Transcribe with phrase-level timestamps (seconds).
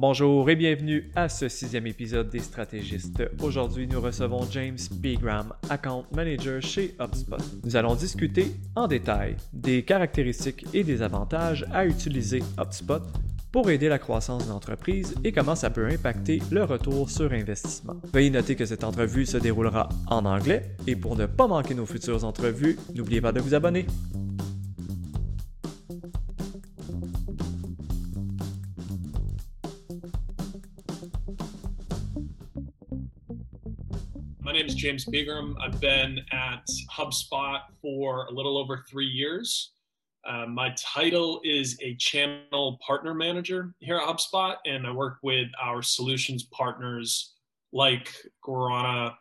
[0.00, 3.20] Bonjour et bienvenue à ce sixième épisode des stratégistes.
[3.42, 7.42] Aujourd'hui, nous recevons James Pegram, Account Manager chez HubSpot.
[7.64, 13.02] Nous allons discuter en détail des caractéristiques et des avantages à utiliser HubSpot
[13.50, 17.96] pour aider la croissance de l'entreprise et comment ça peut impacter le retour sur investissement.
[18.12, 21.86] Veuillez noter que cette entrevue se déroulera en anglais et pour ne pas manquer nos
[21.86, 23.84] futures entrevues, n'oubliez pas de vous abonner.
[34.78, 35.56] James Pegram.
[35.60, 36.64] I've been at
[36.96, 39.72] HubSpot for a little over three years.
[40.24, 45.48] Uh, my title is a channel partner manager here at HubSpot, and I work with
[45.60, 47.34] our solutions partners
[47.72, 48.14] like
[48.46, 49.14] Guarana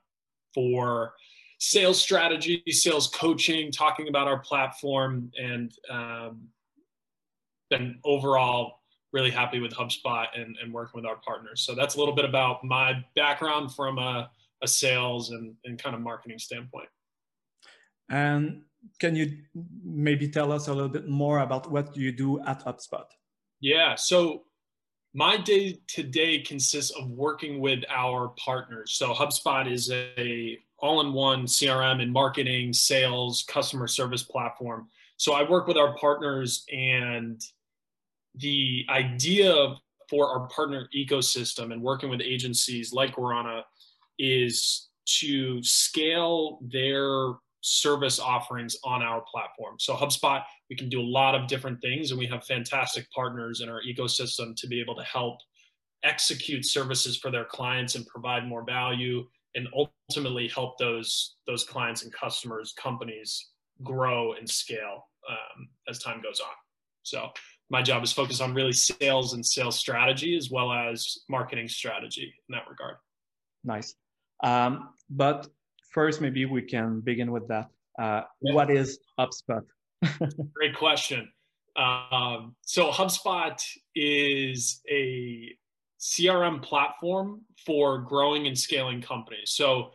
[0.53, 1.13] for
[1.57, 6.49] sales strategy, sales coaching, talking about our platform, and um,
[7.71, 8.81] been overall
[9.11, 11.61] really happy with HubSpot and, and working with our partners.
[11.61, 14.29] So that's a little bit about my background from a,
[14.63, 16.89] a sales and, and kind of marketing standpoint.
[18.09, 18.63] And
[18.99, 19.37] can you
[19.83, 23.05] maybe tell us a little bit more about what you do at HubSpot?
[23.59, 23.95] Yeah.
[23.95, 24.43] So
[25.13, 28.93] my day to day consists of working with our partners.
[28.93, 34.87] So HubSpot is a all-in-one CRM and marketing, sales, customer service platform.
[35.17, 37.41] So I work with our partners and
[38.35, 39.75] the idea
[40.07, 43.63] for our partner ecosystem and working with agencies like Guarana
[44.19, 49.75] is to scale their service offerings on our platform.
[49.79, 53.61] So HubSpot, we can do a lot of different things and we have fantastic partners
[53.61, 55.39] in our ecosystem to be able to help
[56.03, 59.67] execute services for their clients and provide more value and
[60.09, 63.49] ultimately help those those clients and customers companies
[63.83, 66.53] grow and scale um, as time goes on.
[67.03, 67.29] So
[67.69, 72.33] my job is focused on really sales and sales strategy as well as marketing strategy
[72.47, 72.97] in that regard.
[73.63, 73.95] Nice
[74.43, 75.47] um, but
[75.91, 77.69] first, maybe we can begin with that.
[77.99, 78.53] Uh, yeah.
[78.53, 79.63] What is HubSpot?
[80.53, 81.31] Great question.
[81.75, 83.59] Um, so HubSpot
[83.95, 85.55] is a
[85.99, 89.51] CRM platform for growing and scaling companies.
[89.51, 89.91] So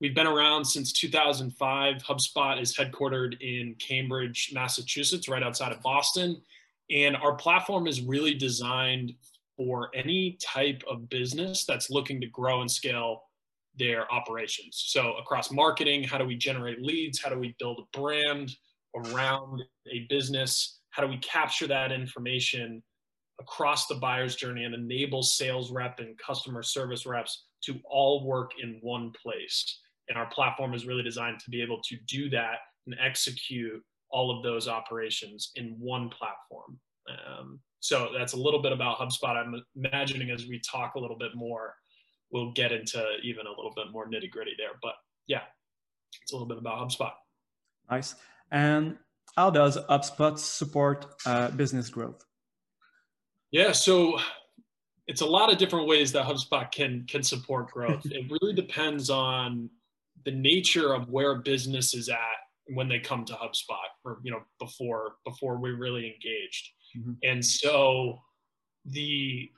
[0.00, 1.96] we've been around since 2005.
[2.02, 6.40] HubSpot is headquartered in Cambridge, Massachusetts, right outside of Boston.
[6.90, 9.14] And our platform is really designed
[9.56, 13.24] for any type of business that's looking to grow and scale
[13.78, 14.84] their operations.
[14.86, 17.20] So across marketing, how do we generate leads?
[17.22, 18.52] How do we build a brand
[18.94, 20.80] around a business?
[20.90, 22.82] How do we capture that information
[23.40, 28.52] across the buyer's journey and enable sales rep and customer service reps to all work
[28.62, 29.80] in one place?
[30.08, 32.56] And our platform is really designed to be able to do that
[32.86, 36.78] and execute all of those operations in one platform.
[37.08, 39.36] Um, so that's a little bit about HubSpot.
[39.36, 41.74] I'm imagining as we talk a little bit more,
[42.32, 44.78] we'll get into even a little bit more nitty gritty there.
[44.82, 44.94] But
[45.26, 45.42] yeah,
[46.22, 47.12] it's a little bit about HubSpot.
[47.90, 48.14] Nice.
[48.50, 48.96] And
[49.36, 52.24] how does HubSpot support uh, business growth?
[53.50, 54.18] Yeah, so
[55.06, 58.02] it's a lot of different ways that HubSpot can can support growth.
[58.04, 59.68] it really depends on
[60.24, 62.16] the nature of where a business is at
[62.74, 66.70] when they come to HubSpot, or you know before before we're really engaged.
[66.96, 67.12] Mm-hmm.
[67.22, 68.20] And so
[68.84, 69.50] the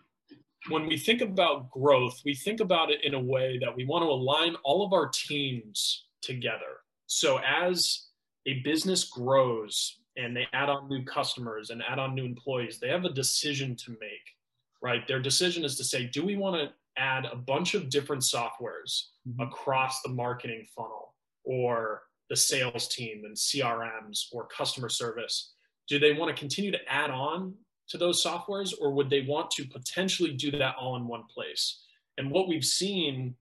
[0.69, 4.02] when we think about growth, we think about it in a way that we want
[4.02, 6.80] to align all of our teams together.
[7.06, 8.08] So as
[8.47, 12.88] a business grows and they add on new customers and add on new employees, they
[12.88, 14.34] have a decision to make,
[14.82, 15.06] right?
[15.06, 19.08] Their decision is to say, do we want to add a bunch of different softwares
[19.28, 19.41] mm-hmm.
[19.41, 21.14] across the marketing funnel
[21.44, 25.52] or the sales team and CRMs or customer service?
[25.88, 27.54] Do they want to continue to add on
[27.89, 31.83] to those softwares, or would they want to potentially do that all in one place?
[32.19, 33.34] And what we've seen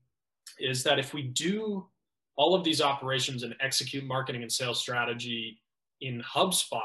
[0.59, 1.88] is that if we do
[2.36, 5.62] all of these operations and execute marketing and sales strategy
[6.02, 6.82] in HubSpot,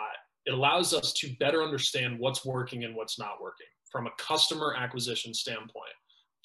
[0.46, 4.74] it allows us to better understand what's working and what's not working from a customer
[4.76, 5.92] acquisition standpoint.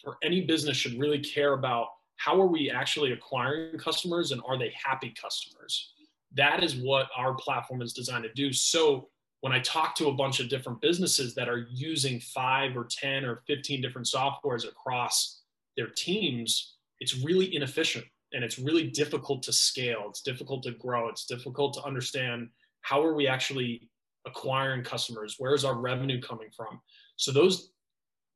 [0.01, 1.87] For any business should really care about
[2.17, 5.93] how are we actually acquiring customers and are they happy customers?
[6.35, 8.51] That is what our platform is designed to do.
[8.51, 9.09] So
[9.43, 13.25] when I talk to a bunch of different businesses that are using five or 10
[13.25, 15.41] or 15 different softwares across
[15.75, 20.05] their teams, it's really inefficient and it's really difficult to scale.
[20.07, 21.09] It's difficult to grow.
[21.09, 22.47] It's difficult to understand
[22.83, 23.89] how are we actually
[24.25, 25.35] acquiring customers?
[25.37, 26.79] Where's our revenue coming from?
[27.17, 27.73] So those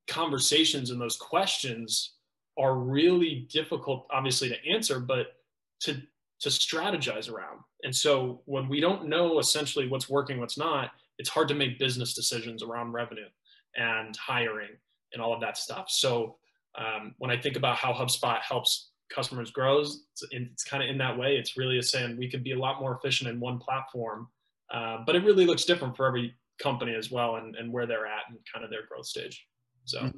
[0.10, 2.15] conversations and those questions
[2.60, 5.27] are really difficult, obviously, to answer, but
[5.83, 6.01] to
[6.42, 7.60] to strategize around.
[7.84, 11.80] And so when we don't know essentially what's working, what's not, it's hard to make
[11.80, 13.28] business decisions around revenue
[13.75, 14.69] and hiring
[15.13, 15.89] and all of that stuff.
[15.89, 16.38] So
[16.78, 19.98] um, when I think about how HubSpot helps customers grow, it's,
[20.31, 21.38] it's kind of in that way.
[21.38, 24.28] It's really a saying we could be a lot more efficient in one platform,
[24.72, 28.06] uh, but it really looks different for every company as well and, and where they're
[28.06, 29.48] at and kind of their growth stage.
[29.86, 30.18] So, mm-hmm.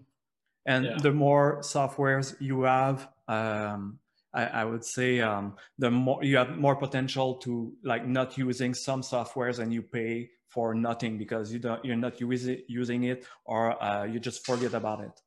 [0.66, 0.98] and yeah.
[1.02, 4.00] the more softwares you have, um,
[4.34, 8.74] I, I, would say um, the more you have more potential to like not using
[8.74, 13.26] some softwares and you pay for nothing because you don't you're not using using it
[13.46, 15.22] or uh, you just forget about it.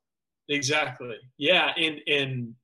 [0.49, 1.17] Exactly.
[1.39, 2.55] Yeah, and and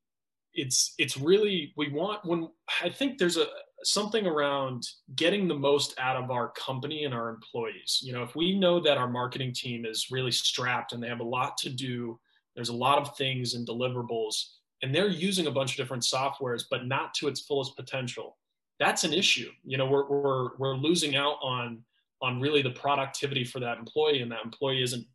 [0.55, 2.49] it's it's really we want when
[2.83, 3.47] I think there's a
[3.85, 8.01] something around getting the most out of our company and our employees.
[8.03, 11.21] You know, if we know that our marketing team is really strapped and they have
[11.21, 12.19] a lot to do,
[12.57, 14.47] there's a lot of things and deliverables,
[14.83, 18.37] and they're using a bunch of different softwares, but not to its fullest potential.
[18.79, 19.51] That's an issue.
[19.65, 21.83] You know, we're we're we're losing out on
[22.23, 25.07] on really the productivity for that employee, and that employee isn't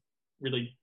[0.41, 0.77] really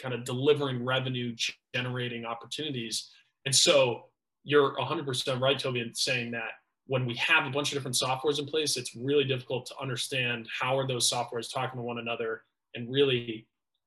[0.00, 1.34] kind of delivering revenue
[1.74, 3.10] generating opportunities.
[3.44, 4.06] And so
[4.44, 6.50] you're 100% right, Toby, in saying that
[6.86, 10.46] when we have a bunch of different softwares in place, it's really difficult to understand
[10.60, 12.42] how are those softwares talking to one another
[12.74, 13.46] and really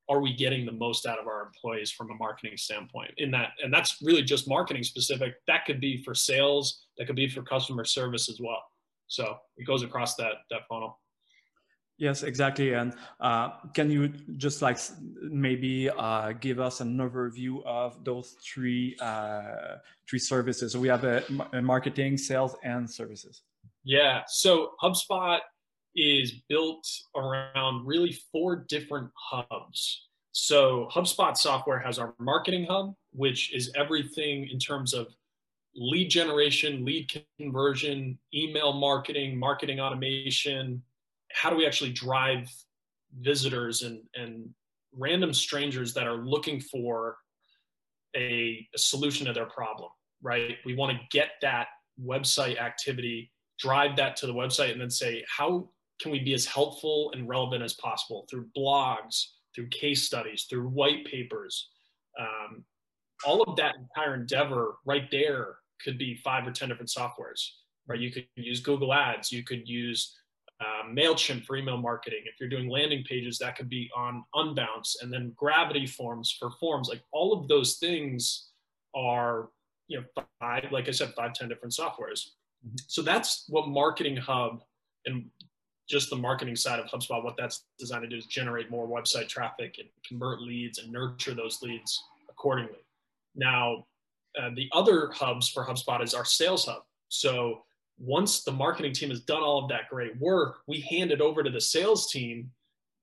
[0.09, 3.51] are we getting the most out of our employees from a marketing standpoint in that
[3.63, 7.43] and that's really just marketing specific that could be for sales that could be for
[7.43, 8.63] customer service as well
[9.07, 10.99] so it goes across that that funnel
[11.99, 12.73] Yes, exactly.
[12.73, 14.07] And uh, can you
[14.37, 14.79] just like
[15.21, 19.75] maybe uh, give us an overview of those three uh,
[20.09, 20.71] three services?
[20.71, 23.41] So we have a, a, marketing, sales, and services.
[23.83, 24.21] Yeah.
[24.27, 25.39] So HubSpot
[25.95, 30.07] is built around really four different hubs.
[30.31, 35.07] So HubSpot software has our marketing hub, which is everything in terms of
[35.75, 40.81] lead generation, lead conversion, email marketing, marketing automation
[41.31, 42.51] how do we actually drive
[43.21, 44.49] visitors and, and
[44.93, 47.17] random strangers that are looking for
[48.15, 49.89] a, a solution to their problem,
[50.21, 50.57] right?
[50.65, 51.67] We want to get that
[52.03, 56.45] website activity, drive that to the website, and then say, how can we be as
[56.45, 61.69] helpful and relevant as possible through blogs, through case studies, through white papers?
[62.19, 62.63] Um,
[63.25, 67.47] all of that entire endeavor right there could be five or 10 different softwares,
[67.87, 67.99] right?
[67.99, 70.15] You could use Google Ads, you could use
[70.61, 72.21] um, MailChimp for email marketing.
[72.25, 76.51] If you're doing landing pages, that could be on Unbounce and then Gravity Forms for
[76.59, 76.89] forms.
[76.89, 78.49] Like all of those things
[78.95, 79.49] are,
[79.87, 82.29] you know, five, like I said, five, 10 different softwares.
[82.65, 82.75] Mm-hmm.
[82.87, 84.61] So that's what Marketing Hub
[85.05, 85.25] and
[85.89, 89.27] just the marketing side of HubSpot, what that's designed to do is generate more website
[89.27, 92.85] traffic and convert leads and nurture those leads accordingly.
[93.35, 93.85] Now,
[94.39, 96.83] uh, the other hubs for HubSpot is our sales hub.
[97.09, 97.63] So
[97.97, 101.41] once the marketing team has done all of that great work, we hand it over
[101.43, 102.51] to the sales team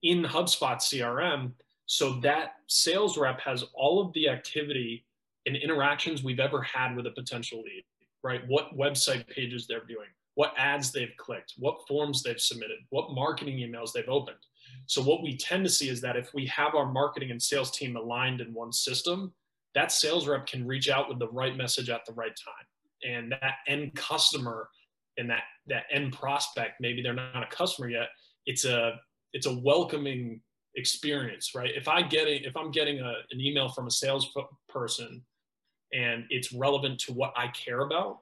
[0.03, 1.53] in HubSpot CRM
[1.87, 5.05] so that sales rep has all of the activity
[5.47, 7.85] and interactions we've ever had with a potential lead,
[8.23, 8.43] right?
[8.49, 13.59] What website pages they're viewing, what ads they've clicked, what forms they've submitted, what marketing
[13.59, 14.37] emails they've opened.
[14.87, 17.71] So, what we tend to see is that if we have our marketing and sales
[17.71, 19.35] team aligned in one system,
[19.75, 23.13] that sales rep can reach out with the right message at the right time.
[23.13, 24.69] And that end customer
[25.19, 28.09] and that that end prospect maybe they're not a customer yet
[28.47, 28.99] it's a
[29.33, 30.41] it's a welcoming
[30.77, 35.23] experience right if i get a, if i'm getting a, an email from a salesperson
[35.93, 38.19] and it's relevant to what i care about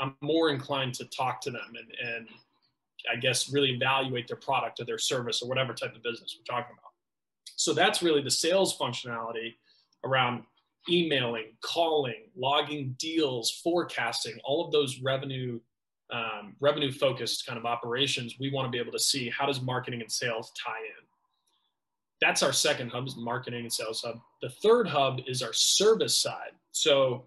[0.00, 2.28] i'm more inclined to talk to them and and
[3.12, 6.54] i guess really evaluate their product or their service or whatever type of business we're
[6.54, 6.92] talking about
[7.56, 9.54] so that's really the sales functionality
[10.04, 10.42] around
[10.90, 15.58] emailing calling logging deals forecasting all of those revenue
[16.12, 19.60] um, revenue focused kind of operations, we want to be able to see how does
[19.60, 21.04] marketing and sales tie in.
[22.20, 24.20] That's our second hub is marketing and sales hub.
[24.40, 26.52] The third hub is our service side.
[26.72, 27.24] So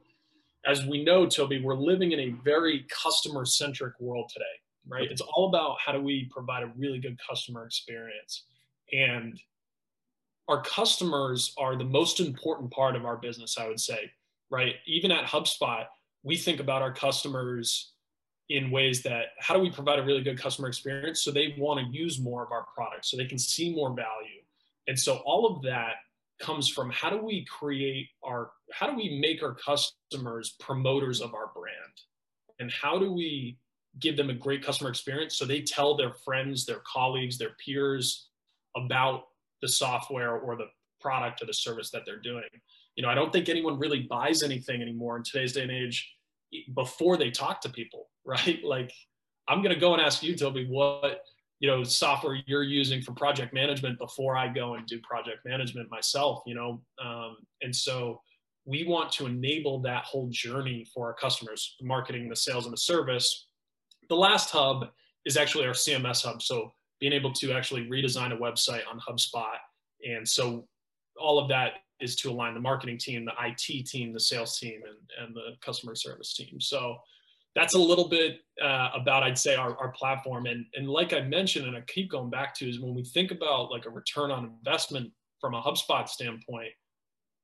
[0.68, 4.46] as we know, Toby, we're living in a very customer centric world today,
[4.86, 5.10] right?
[5.10, 8.44] It's all about how do we provide a really good customer experience.
[8.92, 9.40] And
[10.50, 14.12] our customers are the most important part of our business, I would say,
[14.50, 14.76] right?
[14.86, 15.86] Even at HubSpot,
[16.24, 17.94] we think about our customers
[18.50, 21.80] in ways that how do we provide a really good customer experience so they want
[21.80, 24.42] to use more of our products so they can see more value
[24.88, 25.96] and so all of that
[26.40, 31.34] comes from how do we create our how do we make our customers promoters of
[31.34, 31.76] our brand
[32.60, 33.58] and how do we
[34.00, 38.30] give them a great customer experience so they tell their friends their colleagues their peers
[38.76, 39.24] about
[39.62, 40.68] the software or the
[41.02, 42.44] product or the service that they're doing
[42.96, 46.14] you know i don't think anyone really buys anything anymore in today's day and age
[46.76, 48.64] before they talk to people right?
[48.64, 48.92] Like,
[49.48, 51.22] I'm going to go and ask you, Toby, what
[51.60, 55.90] you know software you're using for project management before i go and do project management
[55.90, 56.82] myself you know?
[57.04, 58.22] Um, and so
[58.66, 62.78] we want to enable that whole journey for our customers marketing the sales and the
[62.78, 63.48] service.
[64.10, 64.90] The last hub
[65.26, 66.42] is actually our cms hub.
[66.42, 69.58] So being able to actually redesign a website on hubspot.
[70.06, 70.68] And so
[71.20, 74.82] all of that is to align the marketing team the it team the sales team
[74.86, 76.60] and, and the customer service team.
[76.60, 76.98] So
[77.58, 80.46] that's a little bit uh, about i'd say our, our platform.
[80.46, 83.32] And and like i mentioned and i keep going back to is when we think
[83.32, 85.12] about like a return on investment
[85.42, 86.70] from a hubspot standpoint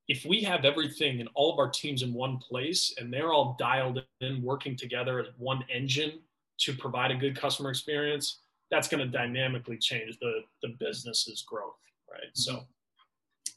[0.08, 3.56] if we have everything and all of our teams in one place and they're all
[3.58, 6.20] dialed in working together as one engine
[6.60, 11.80] to provide a good customer experience that's going to dynamically change the the business's growth
[12.12, 12.30] right?
[12.34, 12.64] So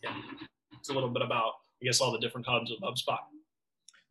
[0.03, 0.15] yeah
[0.79, 3.19] it's a little bit about i guess all the different hubs of hubspot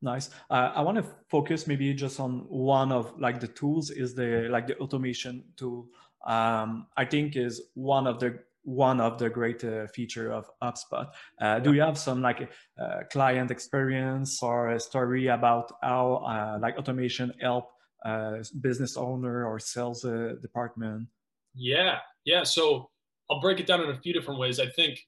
[0.06, 0.30] Nice.
[0.52, 4.48] Uh, I want to focus maybe just on one of like the tools is the
[4.52, 5.88] like the automation tool.
[6.28, 11.08] Um, I think is one of the one of the great uh, feature of HubSpot.
[11.42, 16.60] Uh, do you have some like uh, client experience or a story about how uh,
[16.62, 17.72] like automation help
[18.06, 21.08] uh, business owner or sales uh, department?
[21.56, 22.44] Yeah, yeah.
[22.44, 22.92] So
[23.32, 24.60] I'll break it down in a few different ways.
[24.60, 25.00] I think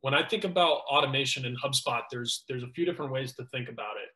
[0.00, 3.68] when I think about automation in HubSpot, there's there's a few different ways to think
[3.68, 4.10] about it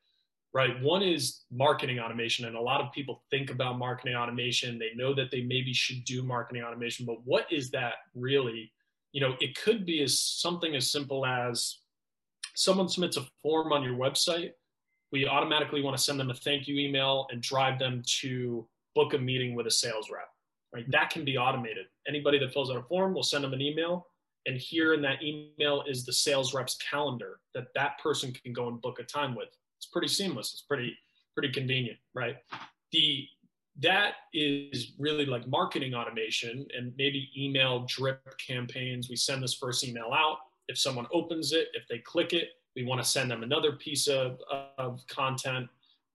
[0.54, 0.80] right?
[0.80, 2.46] One is marketing automation.
[2.46, 4.78] And a lot of people think about marketing automation.
[4.78, 8.72] They know that they maybe should do marketing automation, but what is that really?
[9.12, 11.78] You know, it could be as something as simple as
[12.54, 14.52] someone submits a form on your website.
[15.10, 19.12] We automatically want to send them a thank you email and drive them to book
[19.12, 20.28] a meeting with a sales rep,
[20.72, 20.88] right?
[20.90, 21.86] That can be automated.
[22.08, 24.06] Anybody that fills out a form, will send them an email.
[24.46, 28.68] And here in that email is the sales rep's calendar that that person can go
[28.68, 29.48] and book a time with
[29.84, 30.52] it's pretty seamless.
[30.52, 30.96] It's pretty
[31.34, 32.36] pretty convenient, right?
[32.92, 33.26] The
[33.80, 39.10] that is really like marketing automation and maybe email drip campaigns.
[39.10, 40.38] We send this first email out.
[40.68, 44.06] If someone opens it, if they click it, we want to send them another piece
[44.06, 44.38] of,
[44.78, 45.68] of content.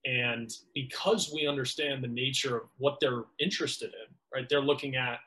[0.06, 4.48] And because we understand the nature of what they're interested in, right?
[4.48, 5.20] They're looking at,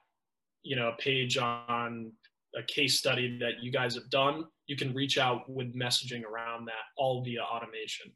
[0.62, 2.12] you know, a page on
[2.56, 4.46] a case study that you guys have done.
[4.68, 8.10] You can reach out with messaging around that all via automation.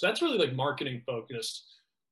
[0.00, 1.62] So that's really like marketing focused.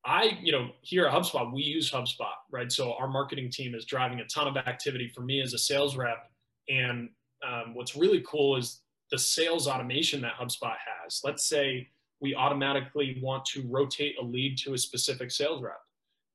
[0.04, 2.70] I, you know, here at HubSpot, we use HubSpot, right?
[2.70, 5.96] So our marketing team is driving a ton of activity for me as a sales
[5.96, 6.30] rep.
[6.68, 7.08] And
[7.42, 11.22] um, what's really cool is the sales automation that HubSpot has.
[11.24, 11.88] Let's say
[12.20, 15.80] we automatically want to rotate a lead to a specific sales rep.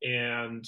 [0.01, 0.67] And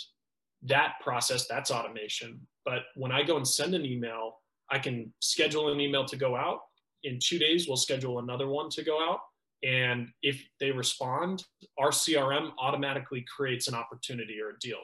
[0.62, 2.40] that process, that's automation.
[2.64, 4.38] But when I go and send an email,
[4.70, 6.60] I can schedule an email to go out.
[7.02, 9.22] In two days, we'll schedule another one to go out.
[9.66, 11.44] And if they respond,
[11.80, 14.82] our CRM automatically creates an opportunity or a deal.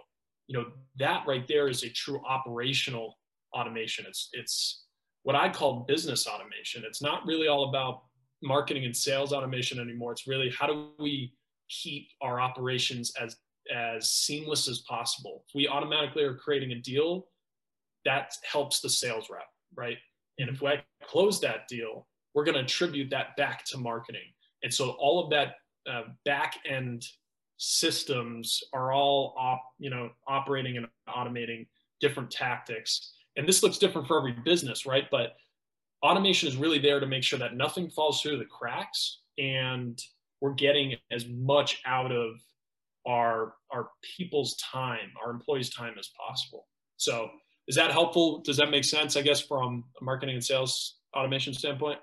[0.48, 0.66] You know,
[0.98, 3.18] that right there is a true operational
[3.54, 4.06] automation.
[4.08, 4.86] It's it's
[5.24, 6.84] what I call business automation.
[6.86, 8.02] It's not really all about
[8.42, 10.14] marketing and sales automation anymore.
[10.14, 11.34] It's really how do we
[11.70, 13.38] keep our operations as
[13.74, 15.44] as seamless as possible.
[15.48, 17.28] If we automatically are creating a deal,
[18.04, 19.46] that helps the sales rep,
[19.76, 19.98] right?
[20.40, 20.72] And if we
[21.04, 24.34] close that deal, we're going to attribute that back to marketing.
[24.64, 25.56] And so all of that
[25.90, 27.06] uh, back end
[27.58, 31.68] systems are all op, you know operating and automating
[32.00, 33.14] different tactics.
[33.38, 35.06] And this looks different for every business, right?
[35.12, 35.36] But
[36.04, 40.02] automation is really there to make sure that nothing falls through the cracks and
[40.42, 42.34] we're getting as much out of
[43.08, 46.68] our our people's time, our employees' time as possible.
[46.98, 47.30] So
[47.68, 48.42] is that helpful?
[48.42, 49.16] Does that make sense?
[49.16, 52.00] I guess from a marketing and sales automation standpoint.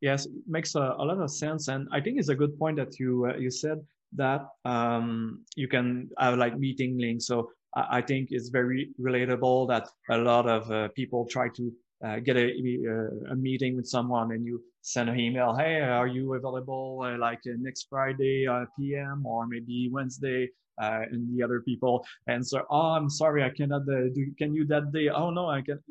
[0.00, 2.76] Yes, it makes a, a, lot of sense, and I think it's a good point
[2.76, 3.80] that you uh, you said
[4.14, 7.26] that um, you can have like meeting links.
[7.26, 11.72] So I, I, think it's very relatable that a lot of uh, people try to
[12.04, 16.06] uh, get a, uh, a meeting with someone, and you send an email, "Hey, are
[16.06, 18.46] you available uh, like uh, next Friday
[18.78, 20.48] PM or maybe Wednesday?"
[20.80, 24.32] and the other people answer, "Oh, I'm sorry, I cannot do.
[24.38, 25.08] Can you that day?
[25.08, 25.82] Oh no, I can."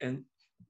[0.00, 0.22] And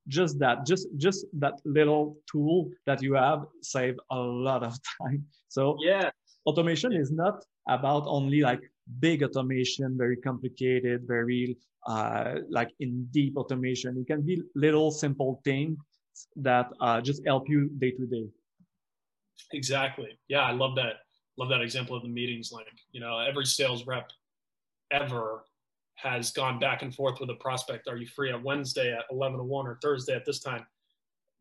[0.09, 5.25] just that just just that little tool that you have save a lot of time.
[5.49, 6.11] So yeah
[6.47, 8.63] automation is not about only like
[9.01, 13.97] big automation very complicated very uh, like in deep automation.
[13.99, 15.79] It can be little simple things
[16.37, 18.27] that uh, just help you day to day.
[19.53, 20.19] Exactly.
[20.29, 20.95] Yeah i love that
[21.39, 24.11] love that example of the meetings link you know every sales rep
[24.91, 25.45] ever
[25.97, 27.88] has gone back and forth with a prospect.
[27.88, 30.67] Are you free on Wednesday at 11 to 1 or Thursday at this time?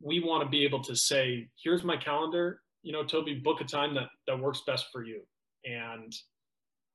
[0.01, 2.61] We want to be able to say, here's my calendar.
[2.81, 5.21] You know, Toby, book a time that, that works best for you.
[5.65, 6.13] And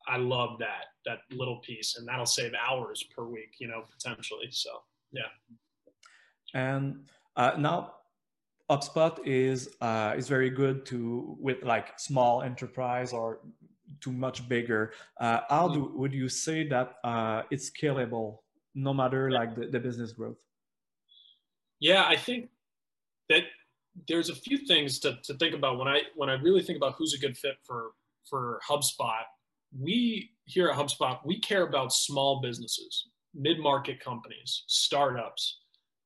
[0.07, 4.49] I love that that little piece, and that'll save hours per week, you know, potentially.
[4.50, 4.71] So
[5.12, 5.23] yeah.
[6.55, 7.95] And uh, now
[8.71, 13.40] HubSpot is uh, is very good to with like small enterprise or
[14.00, 14.92] too much bigger.
[15.20, 15.99] Uh, how do mm-hmm.
[15.99, 18.38] would you say that uh, it's scalable
[18.75, 20.37] no matter like the, the business growth?
[21.80, 22.50] Yeah, I think
[23.28, 23.44] that
[24.06, 26.94] there's a few things to, to think about when I when I really think about
[26.97, 27.92] who's a good fit for
[28.28, 29.23] for HubSpot.
[29.78, 35.59] We here at HubSpot we care about small businesses, mid market companies, startups.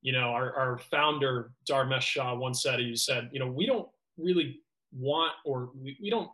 [0.03, 3.89] You know, our, our founder Dharmesh Shah once said he said, you know, we don't
[4.19, 4.61] really
[4.93, 6.29] want or we, we don't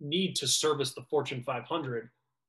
[0.00, 2.08] need to service the Fortune 500.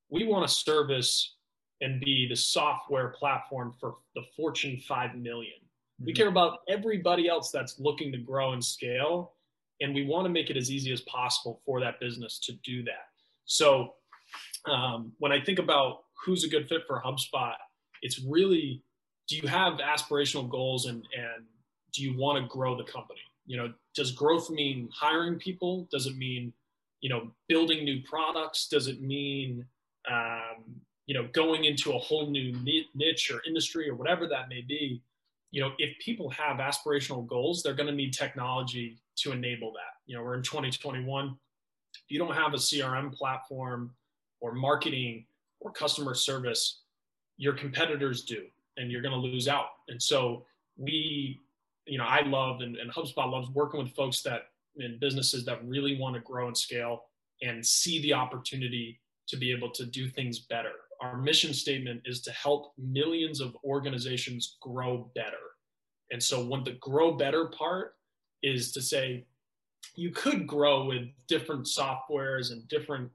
[0.09, 1.35] We want to service
[1.81, 5.53] and be the software platform for the Fortune 5 million.
[5.99, 6.17] We mm-hmm.
[6.17, 9.33] care about everybody else that's looking to grow and scale.
[9.79, 12.83] And we want to make it as easy as possible for that business to do
[12.83, 13.09] that.
[13.45, 13.93] So
[14.65, 17.53] um, when I think about who's a good fit for HubSpot,
[18.01, 18.83] it's really
[19.27, 21.45] do you have aspirational goals and, and
[21.93, 23.19] do you want to grow the company?
[23.45, 25.87] You know, does growth mean hiring people?
[25.91, 26.53] Does it mean,
[27.01, 28.67] you know, building new products?
[28.67, 29.65] Does it mean,
[30.09, 30.63] um,
[31.05, 32.55] you know, going into a whole new
[32.95, 35.01] niche or industry or whatever that may be?
[35.51, 39.95] you know, if people have aspirational goals, they're going to need technology to enable that.
[40.05, 41.35] You know, we're in 2021.
[41.93, 43.91] If you don't have a CRM platform
[44.41, 45.25] or marketing
[45.61, 46.81] or customer service,
[47.37, 48.43] your competitors do,
[48.77, 49.67] and you're going to lose out.
[49.87, 50.45] And so
[50.77, 51.39] we,
[51.85, 54.49] you know, I love and, and HubSpot loves working with folks that
[54.79, 57.03] in businesses that really want to grow and scale
[57.41, 60.71] and see the opportunity to be able to do things better.
[61.01, 65.37] Our mission statement is to help millions of organizations grow better.
[66.11, 67.95] And so, when the grow better part
[68.41, 69.25] is to say,
[69.95, 73.11] you could grow with different softwares and different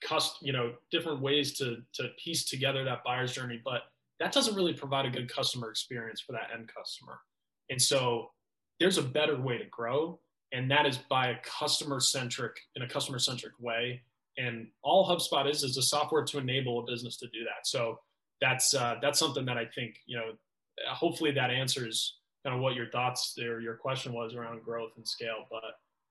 [0.00, 3.82] cust you know different ways to to piece together that buyer's journey but
[4.20, 7.20] that doesn't really provide a good customer experience for that end customer.
[7.70, 8.30] And so
[8.80, 10.18] there's a better way to grow
[10.52, 14.02] and that is by a customer centric in a customer centric way
[14.38, 17.66] and all HubSpot is is a software to enable a business to do that.
[17.66, 17.98] So
[18.40, 20.32] that's uh, that's something that I think you know.
[20.88, 25.06] Hopefully that answers kind of what your thoughts or your question was around growth and
[25.06, 25.44] scale.
[25.50, 25.62] But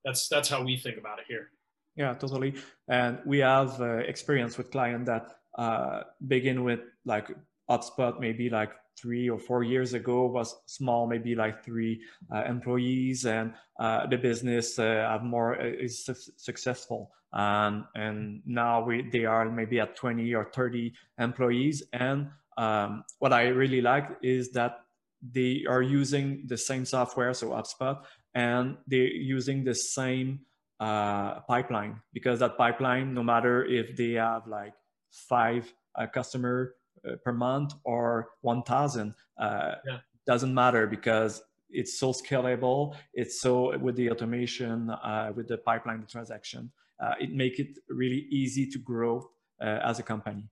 [0.03, 1.51] that's that's how we think about it here.
[1.95, 2.55] Yeah, totally.
[2.89, 7.29] And we have uh, experience with client that uh, begin with like
[7.69, 12.01] HubSpot, maybe like three or four years ago was small, maybe like three
[12.33, 17.11] uh, employees, and uh, the business uh, more uh, is su- successful.
[17.33, 21.83] Um, and now we they are maybe at 20 or 30 employees.
[21.93, 24.79] And um, what I really like is that
[25.21, 28.03] they are using the same software, so HubSpot,
[28.33, 30.39] and they're using the same
[30.79, 34.73] uh, pipeline because that pipeline, no matter if they have like
[35.11, 36.75] five uh, customer
[37.23, 39.97] per month or 1000 uh, yeah.
[40.25, 45.99] doesn't matter because it's so scalable it's so with the automation uh, with the pipeline
[46.01, 49.29] the transaction uh, it make it really easy to grow
[49.61, 50.43] uh, as a company.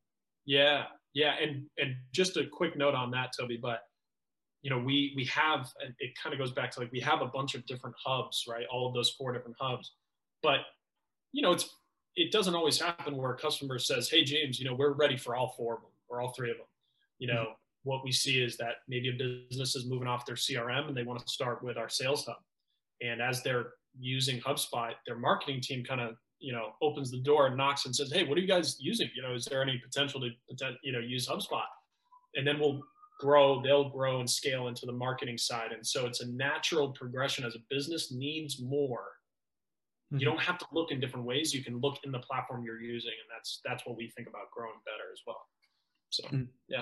[0.46, 0.84] Yeah.
[1.14, 1.36] Yeah.
[1.42, 3.82] And and just a quick note on that toby but
[4.62, 7.28] you know we we have it kind of goes back to like we have a
[7.28, 8.66] bunch of different hubs right?
[8.72, 9.94] All of those four different hubs.
[10.44, 10.60] But
[11.32, 11.70] you know it's
[12.16, 15.36] it doesn't always happen where a customer says hey james you know we're ready for
[15.36, 16.66] all four of them or all three of them.
[17.20, 17.90] You know, mm-hmm.
[17.90, 21.04] what we see is that maybe a business is moving off their CRM and they
[21.04, 22.38] want to start with our sales hub.
[23.02, 27.48] And as they're using HubSpot, their marketing team kind of, you know, opens the door
[27.48, 29.10] and knocks and says, Hey, what are you guys using?
[29.16, 30.30] You know, is there any potential to,
[30.84, 31.64] you know, use HubSpot?
[32.36, 32.82] And then we'll
[33.20, 35.72] grow, they'll grow and scale into the marketing side.
[35.72, 39.06] And so it's a natural progression as a business needs more.
[40.12, 40.20] Mm-hmm.
[40.20, 41.54] You don't have to look in different ways.
[41.54, 43.12] You can look in the platform you're using.
[43.12, 45.42] And that's, that's what we think about growing better as well.
[46.10, 46.48] So mm.
[46.68, 46.82] yeah.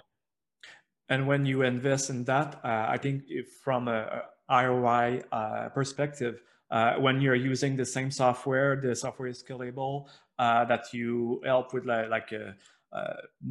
[1.10, 3.24] And when you invest in that, uh, I think
[3.64, 9.28] from a, a ROI uh, perspective, uh, when you're using the same software, the software
[9.28, 10.08] is scalable,
[10.40, 12.56] uh, that you help with like, like a,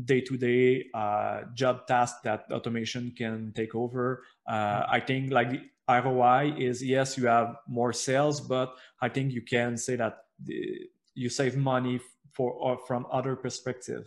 [0.05, 4.23] day-to-day uh, job task that automation can take over.
[4.47, 9.33] Uh, I think like the ROI is yes, you have more sales, but I think
[9.33, 12.01] you can say that the, you save money
[12.33, 14.07] for from other perspective.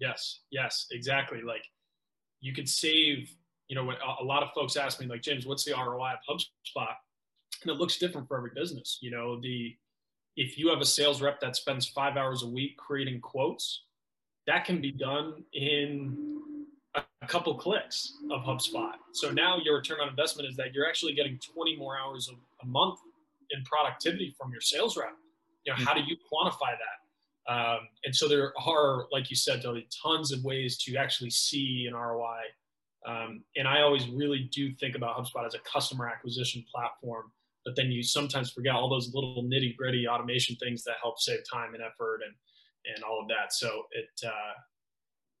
[0.00, 1.42] Yes, yes, exactly.
[1.42, 1.64] Like
[2.40, 3.30] you could save,
[3.68, 6.18] you know, what a lot of folks ask me, like, James, what's the ROI of
[6.28, 6.94] HubSpot?
[7.62, 8.98] And it looks different for every business.
[9.00, 9.74] You know, the
[10.36, 13.82] if you have a sales rep that spends five hours a week creating quotes,
[14.46, 16.16] that can be done in
[16.94, 18.92] a couple clicks of HubSpot.
[19.12, 22.30] So now your return on investment is that you're actually getting 20 more hours
[22.62, 23.00] a month
[23.50, 25.12] in productivity from your sales rep.
[25.64, 26.04] You know, how mm-hmm.
[26.04, 27.07] do you quantify that?
[27.48, 29.64] Um, and so there are, like you said,
[30.02, 32.40] tons of ways to actually see an ROI.
[33.06, 37.32] Um, and I always really do think about HubSpot as a customer acquisition platform,
[37.64, 41.40] but then you sometimes forget all those little nitty gritty automation things that help save
[41.50, 42.34] time and effort and,
[42.94, 43.54] and all of that.
[43.54, 44.54] So it, uh,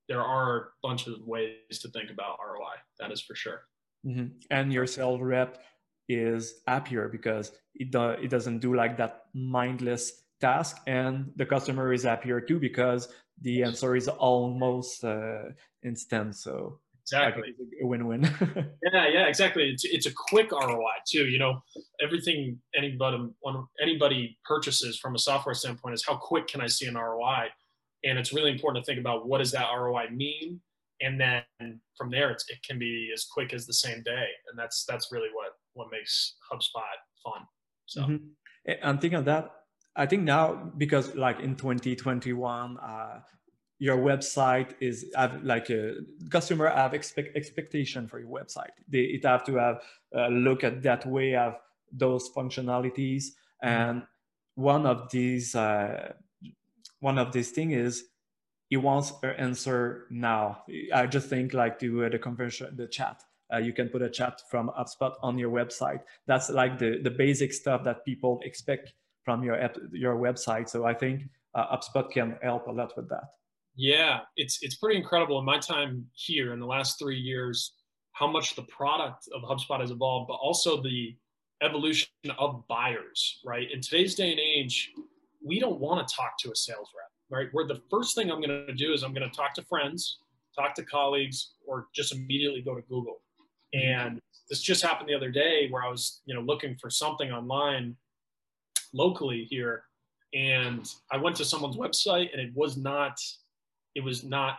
[0.08, 2.76] there are a bunch of ways to think about ROI.
[3.00, 3.62] That is for sure.
[4.06, 4.28] Mm-hmm.
[4.50, 5.62] And your sales rep
[6.08, 11.92] is happier because it, do, it doesn't do like that mindless task and the customer
[11.92, 13.08] is happier too because
[13.42, 15.42] the answer is almost uh,
[15.84, 17.54] instant so exactly.
[17.82, 18.22] a win-win.
[18.92, 19.70] Yeah yeah exactly.
[19.70, 21.62] It's, it's a quick roi too you know?
[22.02, 23.28] Everything anybody
[23.80, 27.48] anybody purchases from a software standpoint is how quick can i see an roi
[28.04, 30.60] and it's really important to think about what does that roi mean?
[31.00, 31.42] And then
[31.96, 34.26] from there it can be as quick as the same day.
[34.48, 37.46] And that's that's really what what makes hubspot fun
[37.86, 38.02] so.
[38.02, 38.72] Mm-hmm.
[38.82, 39.50] and think of that
[39.98, 43.20] I think now because like in 2021, uh,
[43.80, 45.96] your website is have like a
[46.30, 48.70] customer have expect expectation for your website.
[48.88, 49.82] They it have to have
[50.16, 51.56] uh, look at that way of
[51.92, 53.24] those functionalities,
[53.62, 54.02] and
[54.54, 56.12] one of these uh,
[57.00, 58.04] one of these thing is
[58.68, 60.62] he wants an answer now.
[60.94, 63.22] I just think like to uh, the conversion, the chat.
[63.52, 66.00] Uh, you can put a chat from HubSpot on your website.
[66.26, 68.92] That's like the the basic stuff that people expect
[69.28, 70.70] from your app, your website.
[70.70, 73.24] So I think uh, HubSpot can help a lot with that.
[73.76, 77.74] Yeah, it's it's pretty incredible in my time here in the last three years
[78.12, 81.14] how much the product of HubSpot has evolved, but also the
[81.62, 83.20] evolution of buyers.
[83.44, 84.92] Right in today's day and age,
[85.44, 87.12] we don't want to talk to a sales rep.
[87.30, 89.62] Right, where the first thing I'm going to do is I'm going to talk to
[89.64, 90.20] friends,
[90.58, 93.18] talk to colleagues, or just immediately go to Google.
[93.74, 94.00] Mm-hmm.
[94.00, 97.30] And this just happened the other day where I was, you know, looking for something
[97.30, 97.94] online
[98.92, 99.82] locally here
[100.34, 103.18] and i went to someone's website and it was not
[103.94, 104.58] it was not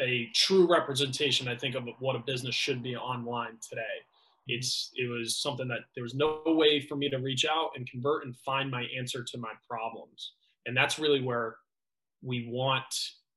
[0.00, 3.82] a true representation i think of what a business should be online today.
[3.82, 4.58] Mm-hmm.
[4.58, 7.88] It's it was something that there was no way for me to reach out and
[7.88, 10.32] convert and find my answer to my problems.
[10.66, 11.56] And that's really where
[12.22, 12.84] we want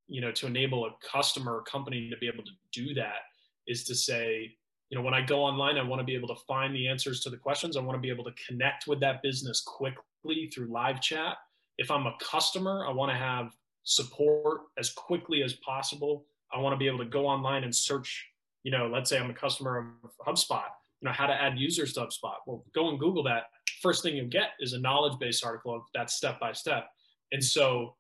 [0.08, 3.24] you know to enable a customer or company to be able to do that
[3.68, 4.56] is to say
[4.96, 7.20] you know when i go online i want to be able to find the answers
[7.20, 7.76] to the questions.
[7.76, 11.36] I want to be able to connect with that business quickly through live chat.
[11.78, 13.52] If i'm a customer i want to have
[13.84, 16.26] support as quickly as possible.
[16.54, 18.26] I want to be able to go online and search
[18.64, 20.70] you know let's say i'm a customer of hubspot
[21.02, 22.38] you know how to add users to hubspot.
[22.48, 23.48] Well go and google that.
[23.82, 26.88] First thing you get is a knowledge base article of that step by step.
[27.34, 27.96] And so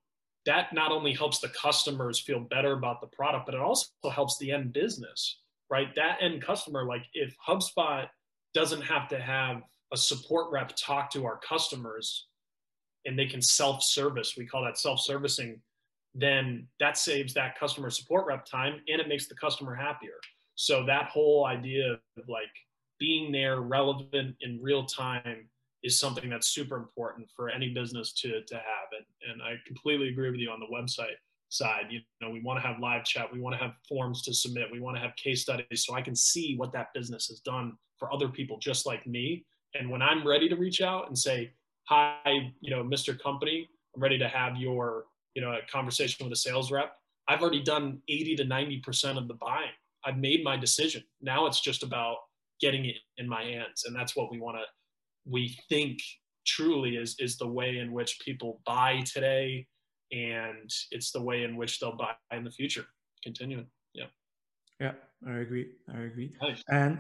[0.46, 4.38] that not only helps the customers feel better about the product but it also helps
[4.38, 5.94] the end business right?
[5.96, 8.08] That end customer, like if HubSpot
[8.54, 9.62] doesn't have to have
[9.94, 12.28] a support rep talk to our customers
[13.06, 15.62] and they can self service, we call that self servicing,
[16.14, 20.16] then that saves that customer support rep time and it makes the customer happier.
[20.56, 22.44] So that whole idea of like
[23.00, 25.50] being there relevant in real time
[25.84, 28.88] is something that's super important for any business to, to have.
[28.98, 31.18] And, and I completely agree with you on the website
[31.50, 31.86] side.
[31.90, 34.68] You know, we want to have live chat, we want to have forms to submit,
[34.72, 37.74] we want to have case studies so I can see what that business has done
[37.98, 39.46] for other people just like me.
[39.74, 41.52] And when I'm ready to reach out and say,
[41.86, 43.18] "Hi, you know, Mr.
[43.20, 47.42] Company, I'm ready to have your, you know, a conversation with a sales rep." I've
[47.42, 49.72] already done 80 to 90% of the buying.
[50.04, 51.04] I've made my decision.
[51.22, 52.18] Now it's just about
[52.62, 54.64] getting it in my hands, and that's what we want to.
[55.26, 56.00] We think
[56.46, 59.66] truly is is the way in which people buy today
[60.16, 62.86] and it's the way in which they'll buy in the future.
[63.24, 64.06] Continuing, yeah.
[64.80, 64.94] Yeah,
[65.28, 65.72] I agree.
[65.94, 66.34] I agree.
[66.42, 66.64] Nice.
[66.70, 67.00] And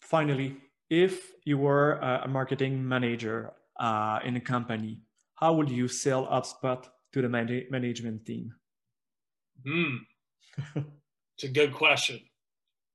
[0.00, 0.56] finally,
[0.90, 5.00] if you were a marketing manager uh, in a company,
[5.36, 8.54] how would you sell HubSpot to the man- management team?
[9.66, 9.96] Hmm.
[10.76, 12.20] it's a good question.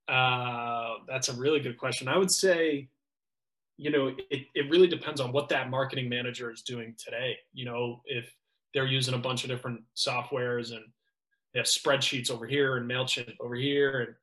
[0.08, 2.08] Uh, that's a really good question.
[2.08, 2.90] I would say,
[3.78, 7.38] you know, it, it really depends on what that marketing manager is doing today.
[7.54, 8.32] You know, if
[8.74, 10.84] they're using a bunch of different softwares and
[11.54, 14.16] they have spreadsheets over here and MailChimp over here and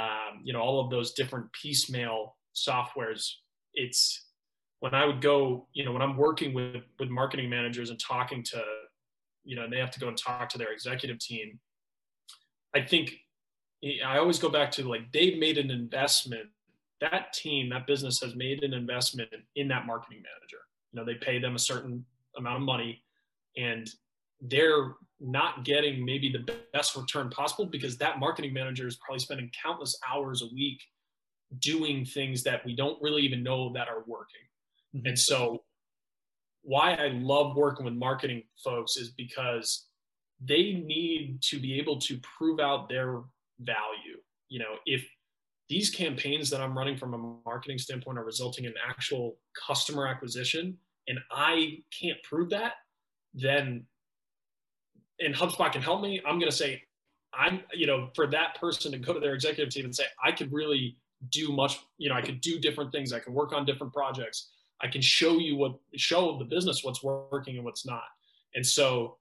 [0.00, 3.30] um, you know all of those different piecemeal softwares.
[3.74, 4.26] It's
[4.80, 8.42] when I would go, you know, when I'm working with with marketing managers and talking
[8.44, 8.62] to,
[9.44, 11.58] you know, and they have to go and talk to their executive team.
[12.74, 13.14] I think
[14.04, 16.48] I always go back to like they've made an investment.
[17.00, 20.58] That team, that business has made an investment in that marketing manager.
[20.92, 22.04] You know, they pay them a certain
[22.36, 23.02] amount of money
[23.60, 23.88] and
[24.40, 29.50] they're not getting maybe the best return possible because that marketing manager is probably spending
[29.62, 30.80] countless hours a week
[31.58, 34.40] doing things that we don't really even know that are working.
[34.96, 35.08] Mm-hmm.
[35.08, 35.62] And so
[36.62, 39.86] why I love working with marketing folks is because
[40.40, 43.20] they need to be able to prove out their
[43.60, 44.18] value.
[44.48, 45.06] You know, if
[45.68, 50.76] these campaigns that I'm running from a marketing standpoint are resulting in actual customer acquisition
[51.08, 52.74] and I can't prove that,
[53.34, 53.86] then
[55.20, 56.82] and HubSpot can help me, I'm going to say,
[57.32, 60.32] I'm, you know, for that person to go to their executive team and say, I
[60.32, 60.96] could really
[61.28, 63.12] do much, you know, I could do different things.
[63.12, 64.50] I can work on different projects.
[64.80, 68.04] I can show you what, show the business what's working and what's not.
[68.54, 69.18] And so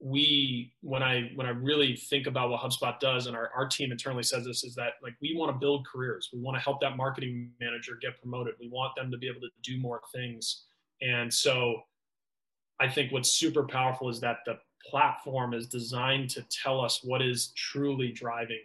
[0.00, 3.92] we, when I, when I really think about what HubSpot does and our, our team
[3.92, 6.30] internally says this is that like, we want to build careers.
[6.32, 8.54] We want to help that marketing manager get promoted.
[8.58, 10.64] We want them to be able to do more things.
[11.02, 11.82] And so
[12.84, 14.58] I think what's super powerful is that the
[14.90, 18.60] platform is designed to tell us what is truly driving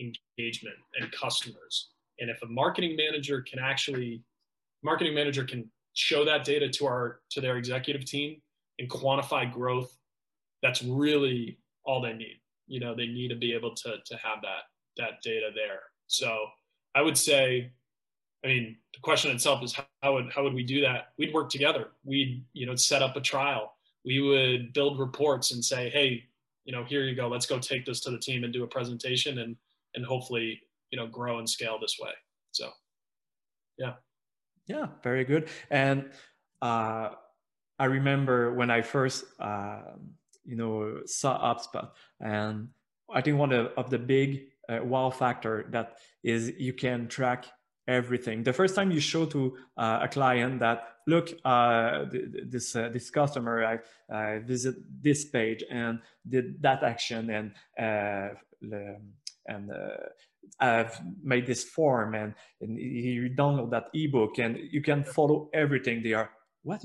[0.00, 1.90] engagement and customers.
[2.18, 4.24] And if a marketing manager can actually,
[4.82, 8.42] marketing manager can show that data to our to their executive team
[8.80, 9.96] and quantify growth,
[10.60, 12.40] that's really all they need.
[12.66, 14.62] You know, they need to be able to to have that
[14.96, 15.82] that data there.
[16.08, 16.46] So
[16.96, 17.70] I would say,
[18.44, 21.12] I mean, the question itself is how would how would we do that?
[21.18, 21.88] We'd work together.
[22.04, 23.72] We'd you know set up a trial
[24.04, 26.24] we would build reports and say, hey,
[26.64, 27.28] you know, here you go.
[27.28, 29.56] Let's go take this to the team and do a presentation and
[29.94, 32.12] and hopefully, you know, grow and scale this way.
[32.52, 32.70] So,
[33.76, 33.94] yeah.
[34.66, 35.50] Yeah, very good.
[35.70, 36.10] And
[36.62, 37.10] uh,
[37.78, 39.82] I remember when I first, uh,
[40.44, 42.68] you know, saw HubSpot, and
[43.12, 47.44] I think one of, of the big uh, wow factor that is you can track
[47.88, 48.42] everything.
[48.42, 53.10] The first time you show to uh, a client that look, uh, this uh, this
[53.10, 58.34] customer I visit this page and did that action and uh,
[59.46, 59.96] and uh,
[60.60, 66.02] I've made this form and, and you download that ebook and you can follow everything
[66.02, 66.30] they are
[66.64, 66.80] what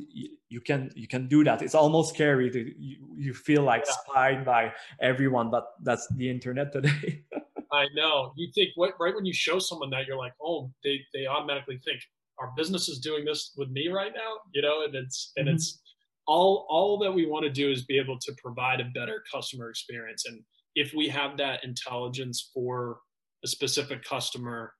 [0.49, 3.93] you can you can do that it's almost scary to you, you feel like yeah.
[3.93, 7.23] spied by everyone but that's the internet today
[7.77, 8.33] I know.
[8.35, 11.79] You think what right when you show someone that you're like, oh, they they automatically
[11.85, 12.01] think
[12.39, 15.55] our business is doing this with me right now, you know, and it's and mm-hmm.
[15.55, 15.79] it's
[16.27, 19.69] all all that we want to do is be able to provide a better customer
[19.69, 20.25] experience.
[20.25, 20.41] And
[20.75, 22.99] if we have that intelligence for
[23.43, 24.73] a specific customer,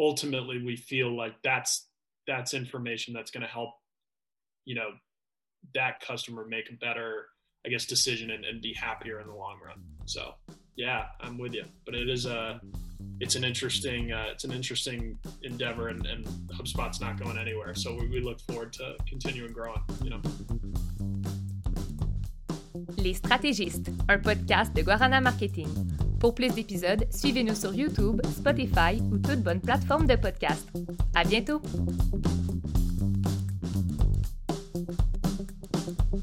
[0.00, 1.88] ultimately we feel like that's
[2.26, 3.70] that's information that's going to help,
[4.64, 4.90] you know,
[5.74, 7.26] that customer make a better,
[7.66, 9.82] I guess, decision and, and be happier in the long run.
[10.06, 10.34] So
[10.76, 11.64] yeah, I'm with you.
[11.84, 12.60] But it is a,
[13.20, 17.74] it's an interesting, uh, it's an interesting endeavor, and, and HubSpot's not going anywhere.
[17.74, 19.82] So we, we look forward to continuing growing.
[20.02, 20.20] You know.
[22.98, 25.68] Les Stratégistes, un podcast de Guarana Marketing.
[26.18, 30.70] Pour plus d'épisodes, suivez-nous sur YouTube, Spotify ou toute bonne plateforme de podcast.
[31.14, 31.60] À bientôt!